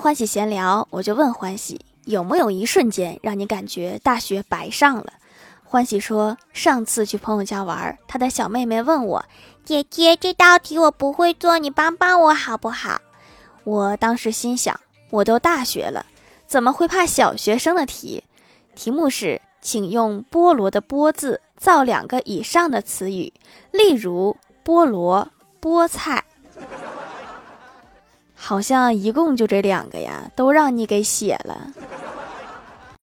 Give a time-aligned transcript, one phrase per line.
[0.00, 5.12] 欢喜闲聊，我就问欢喜有没有一瞬间让你感觉大学白上了。
[5.62, 9.24] 欢喜说，上次去朋友家玩，他的小妹妹问我
[9.62, 12.98] ：“姐姐，这道题我不会做，你帮帮我好不好？”
[13.64, 16.06] 我当时心想，我都大学了，
[16.46, 18.24] 怎么会怕小学生的题？
[18.74, 23.30] 题目是，请用菠萝的“菠”字造两个以上的词语，
[23.70, 25.28] 例如菠萝、
[25.60, 26.24] 菠菜。
[28.50, 31.68] 好像一共就这两个呀，都让你给写了。